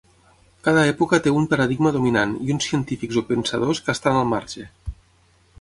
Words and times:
Cada 0.67 0.85
època 0.93 1.19
té 1.27 1.33
un 1.41 1.45
paradigma 1.51 1.93
dominant 1.99 2.33
i 2.47 2.51
uns 2.55 2.71
científics 2.71 3.21
o 3.21 3.25
pensadors 3.31 3.83
que 3.87 3.97
estan 3.97 4.19
al 4.23 4.29
marge. 4.35 4.69